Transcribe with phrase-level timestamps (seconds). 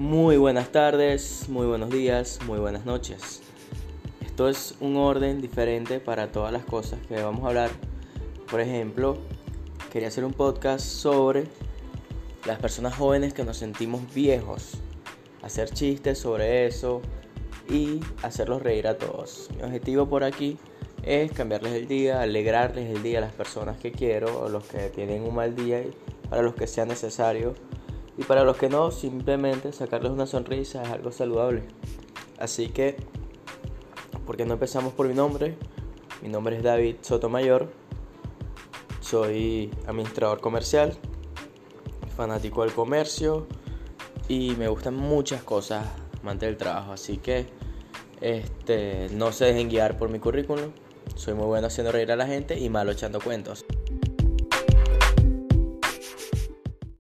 [0.00, 3.42] Muy buenas tardes, muy buenos días, muy buenas noches.
[4.24, 7.70] Esto es un orden diferente para todas las cosas que vamos a hablar.
[8.50, 9.18] Por ejemplo,
[9.92, 11.48] quería hacer un podcast sobre
[12.46, 14.78] las personas jóvenes que nos sentimos viejos.
[15.42, 17.02] Hacer chistes sobre eso
[17.68, 19.50] y hacerlos reír a todos.
[19.54, 20.56] Mi objetivo por aquí
[21.02, 24.88] es cambiarles el día, alegrarles el día a las personas que quiero o los que
[24.88, 25.90] tienen un mal día y
[26.30, 27.54] para los que sea necesario
[28.20, 31.62] y para los que no, simplemente sacarles una sonrisa es algo saludable.
[32.38, 32.98] Así que,
[34.26, 35.56] ¿por qué no empezamos por mi nombre?
[36.20, 37.72] Mi nombre es David Sotomayor.
[39.00, 40.98] Soy administrador comercial,
[42.14, 43.46] fanático del comercio
[44.28, 45.86] y me gustan muchas cosas
[46.20, 46.92] amante del trabajo.
[46.92, 47.46] Así que
[48.20, 50.72] este, no se dejen guiar por mi currículum.
[51.16, 53.64] Soy muy bueno haciendo reír a la gente y malo echando cuentos.